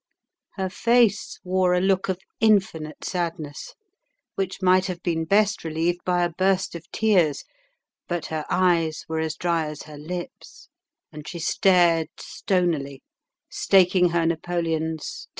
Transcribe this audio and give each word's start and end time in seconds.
Her 0.55 0.67
face 0.71 1.39
wore 1.43 1.75
a 1.75 1.79
look 1.79 2.09
of 2.09 2.17
infinite 2.39 3.03
sadness, 3.05 3.75
which 4.33 4.59
might 4.59 4.87
have 4.87 5.03
been 5.03 5.25
best 5.25 5.63
relieved 5.63 6.03
by 6.03 6.23
a 6.23 6.31
burst 6.31 6.73
of 6.73 6.89
tears. 6.91 7.43
But 8.07 8.25
her 8.33 8.43
eyes 8.49 9.05
were 9.07 9.19
as 9.19 9.35
dry 9.35 9.67
as 9.67 9.83
her 9.83 9.99
lips, 9.99 10.69
and 11.11 11.27
she 11.27 11.37
stared 11.37 12.09
stonily, 12.17 13.03
staking 13.47 14.09
her 14.09 14.25
napoleons 14.25 14.49
till 14.49 14.89
the 14.89 14.95
last 14.95 14.99
was 15.05 15.25
gone. 15.25 15.29